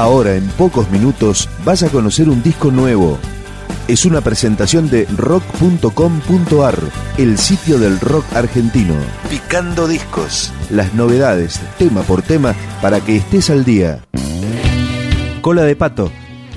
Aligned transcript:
Ahora, 0.00 0.34
en 0.34 0.48
pocos 0.56 0.90
minutos, 0.90 1.46
vas 1.62 1.82
a 1.82 1.90
conocer 1.90 2.30
un 2.30 2.42
disco 2.42 2.70
nuevo. 2.70 3.18
Es 3.86 4.06
una 4.06 4.22
presentación 4.22 4.88
de 4.88 5.04
rock.com.ar, 5.14 6.78
el 7.18 7.36
sitio 7.36 7.78
del 7.78 8.00
rock 8.00 8.24
argentino. 8.34 8.94
Picando 9.28 9.86
discos. 9.86 10.54
Las 10.70 10.94
novedades, 10.94 11.60
tema 11.76 12.00
por 12.00 12.22
tema, 12.22 12.54
para 12.80 13.02
que 13.02 13.16
estés 13.16 13.50
al 13.50 13.66
día. 13.66 14.02
Cola 15.42 15.64
de 15.64 15.76
Pato, 15.76 16.10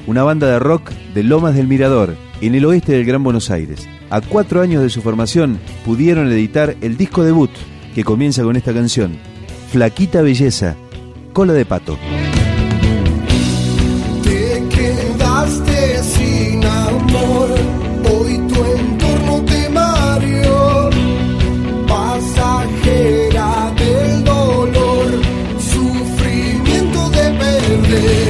una 0.08 0.24
banda 0.24 0.48
de 0.48 0.60
rock 0.60 0.92
de 1.14 1.24
Lomas 1.24 1.54
del 1.54 1.68
Mirador, 1.68 2.16
en 2.40 2.56
el 2.56 2.64
oeste 2.64 2.94
del 2.94 3.04
Gran 3.04 3.26
Buenos 3.26 3.52
Aires. 3.52 3.90
A 4.10 4.22
cuatro 4.22 4.62
años 4.62 4.82
de 4.82 4.90
su 4.90 5.02
formación, 5.02 5.60
pudieron 5.84 6.32
editar 6.32 6.78
el 6.80 6.96
disco 6.96 7.26
debut, 7.26 7.52
que 7.94 8.06
comienza 8.06 8.42
con 8.42 8.56
esta 8.56 8.74
canción, 8.74 9.18
Flaquita 9.70 10.22
Belleza, 10.22 10.78
Cola 11.34 11.52
de 11.52 11.66
Pato. 11.66 11.98
live 27.94 28.23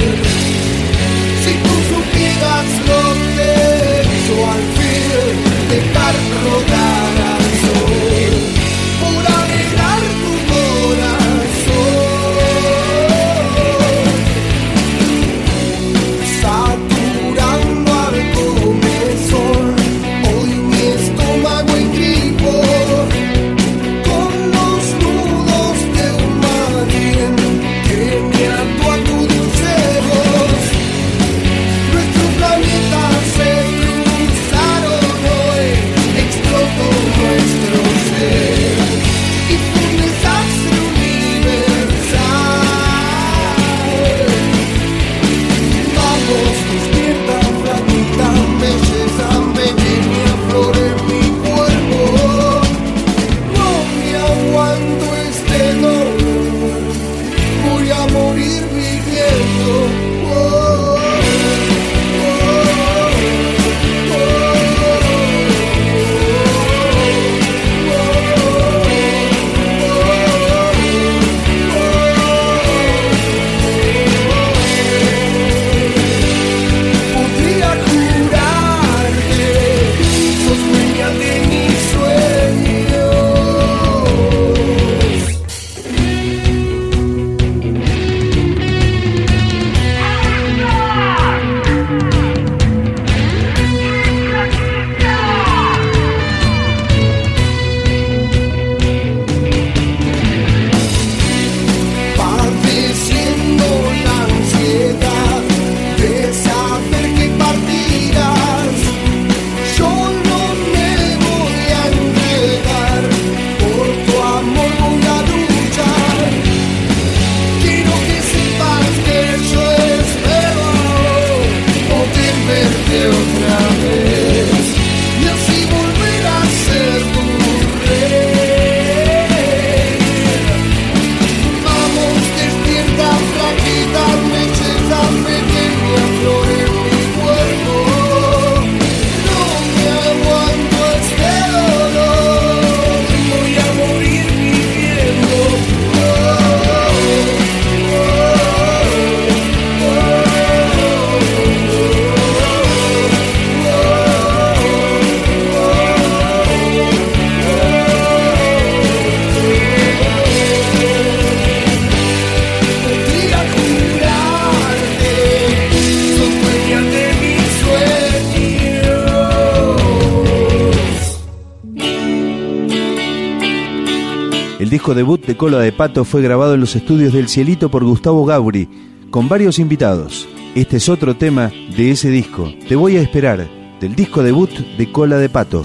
disco 174.73 174.95
debut 174.95 175.23
de 175.23 175.37
Cola 175.37 175.59
de 175.59 175.71
Pato 175.71 176.03
fue 176.03 176.23
grabado 176.23 176.55
en 176.55 176.59
los 176.59 176.75
estudios 176.75 177.13
del 177.13 177.29
Cielito 177.29 177.69
por 177.69 177.83
Gustavo 177.83 178.25
Gauri, 178.25 178.67
con 179.11 179.29
varios 179.29 179.59
invitados. 179.59 180.27
Este 180.55 180.77
es 180.77 180.89
otro 180.89 181.15
tema 181.15 181.51
de 181.77 181.91
ese 181.91 182.09
disco. 182.09 182.51
Te 182.67 182.75
voy 182.75 182.97
a 182.97 183.01
esperar, 183.01 183.47
del 183.79 183.93
disco 183.93 184.23
debut 184.23 184.49
de 184.49 184.91
Cola 184.91 185.17
de 185.17 185.29
Pato. 185.29 185.63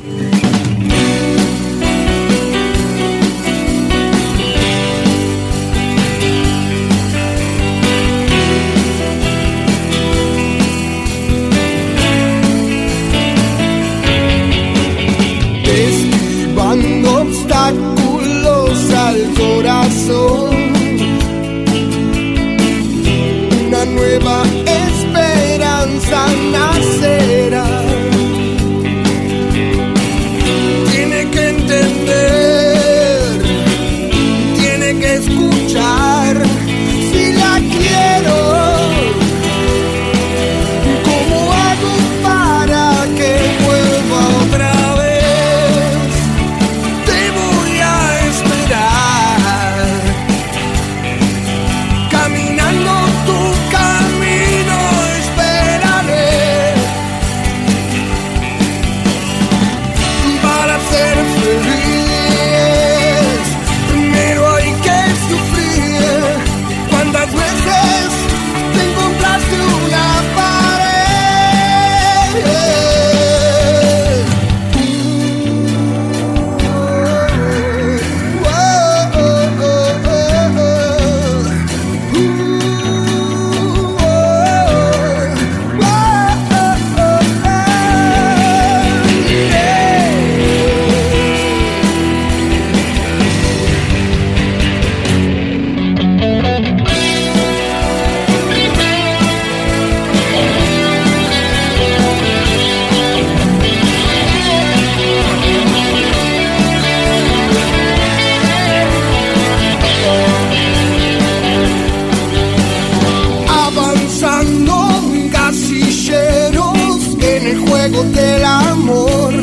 juegos 117.89 118.13
del 118.13 118.45
amor 118.45 119.35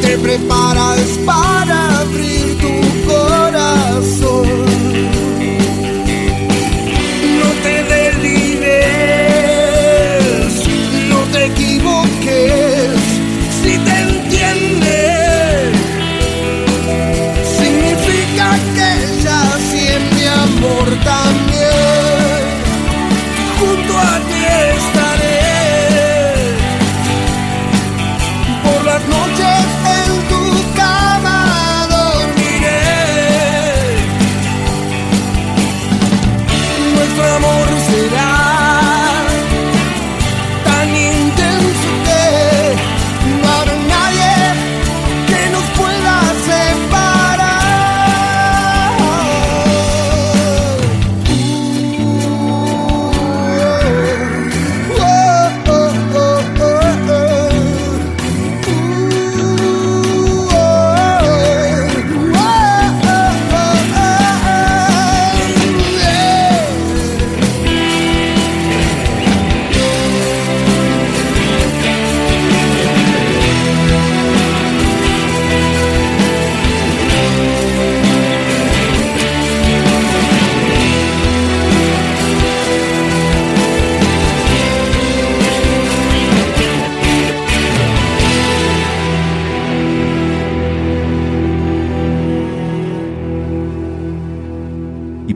te 0.00 0.18
preparas 0.18 1.00
para 1.24 2.00
abrir 2.00 2.58
tu 2.58 3.08
corazón. 3.08 4.25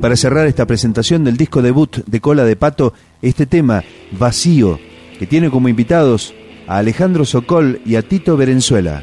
Para 0.00 0.16
cerrar 0.16 0.46
esta 0.46 0.66
presentación 0.66 1.24
del 1.24 1.36
disco 1.36 1.62
debut 1.62 1.98
de 2.06 2.20
Cola 2.20 2.44
de 2.44 2.56
Pato, 2.56 2.94
este 3.20 3.46
tema, 3.46 3.84
Vacío, 4.12 4.78
que 5.18 5.26
tiene 5.26 5.50
como 5.50 5.68
invitados 5.68 6.34
a 6.66 6.78
Alejandro 6.78 7.24
Socol 7.24 7.80
y 7.84 7.96
a 7.96 8.02
Tito 8.02 8.36
Berenzuela. 8.36 9.02